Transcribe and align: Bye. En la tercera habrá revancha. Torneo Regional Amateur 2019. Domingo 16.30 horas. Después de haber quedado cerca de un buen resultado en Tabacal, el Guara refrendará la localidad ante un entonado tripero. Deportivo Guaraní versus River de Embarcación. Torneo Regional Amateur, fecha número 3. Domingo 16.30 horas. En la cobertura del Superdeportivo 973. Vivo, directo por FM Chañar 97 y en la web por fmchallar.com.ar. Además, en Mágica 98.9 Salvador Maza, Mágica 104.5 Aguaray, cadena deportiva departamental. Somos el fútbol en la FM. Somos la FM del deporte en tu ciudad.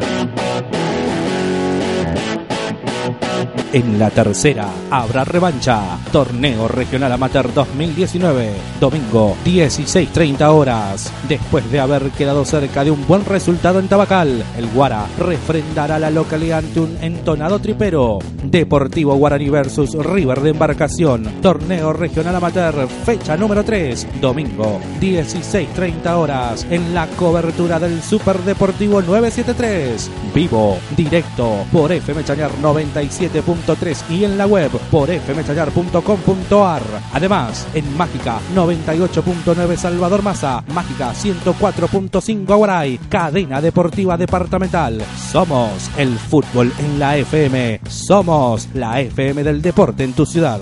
Bye. 0.00 0.41
En 3.72 3.98
la 3.98 4.10
tercera 4.10 4.68
habrá 4.90 5.24
revancha. 5.24 5.98
Torneo 6.12 6.68
Regional 6.68 7.10
Amateur 7.12 7.54
2019. 7.54 8.50
Domingo 8.78 9.34
16.30 9.46 10.42
horas. 10.48 11.10
Después 11.26 11.70
de 11.72 11.80
haber 11.80 12.10
quedado 12.10 12.44
cerca 12.44 12.84
de 12.84 12.90
un 12.90 13.06
buen 13.06 13.24
resultado 13.24 13.78
en 13.78 13.88
Tabacal, 13.88 14.44
el 14.58 14.66
Guara 14.72 15.06
refrendará 15.18 15.98
la 15.98 16.10
localidad 16.10 16.58
ante 16.58 16.80
un 16.80 16.98
entonado 17.00 17.60
tripero. 17.60 18.18
Deportivo 18.44 19.14
Guaraní 19.14 19.48
versus 19.48 19.94
River 19.94 20.42
de 20.42 20.50
Embarcación. 20.50 21.40
Torneo 21.40 21.94
Regional 21.94 22.36
Amateur, 22.36 22.86
fecha 23.06 23.38
número 23.38 23.64
3. 23.64 24.20
Domingo 24.20 24.80
16.30 25.00 26.10
horas. 26.14 26.66
En 26.68 26.92
la 26.92 27.06
cobertura 27.06 27.80
del 27.80 28.02
Superdeportivo 28.02 29.00
973. 29.00 30.10
Vivo, 30.34 30.76
directo 30.94 31.64
por 31.72 31.90
FM 31.90 32.22
Chañar 32.22 32.50
97 32.60 33.40
y 34.08 34.24
en 34.24 34.36
la 34.36 34.46
web 34.46 34.70
por 34.90 35.08
fmchallar.com.ar. 35.08 36.82
Además, 37.12 37.66
en 37.74 37.96
Mágica 37.96 38.40
98.9 38.54 39.76
Salvador 39.76 40.22
Maza, 40.22 40.64
Mágica 40.74 41.12
104.5 41.12 42.50
Aguaray, 42.50 42.98
cadena 43.08 43.60
deportiva 43.60 44.16
departamental. 44.16 45.02
Somos 45.16 45.90
el 45.96 46.18
fútbol 46.18 46.72
en 46.78 46.98
la 46.98 47.16
FM. 47.16 47.80
Somos 47.88 48.68
la 48.74 49.00
FM 49.00 49.44
del 49.44 49.62
deporte 49.62 50.04
en 50.04 50.12
tu 50.12 50.26
ciudad. 50.26 50.60